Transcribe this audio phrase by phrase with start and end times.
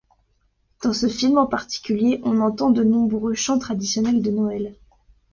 [0.81, 4.75] Dans ce film en particulier, on entend de nombreux chants traditionnels de Noël.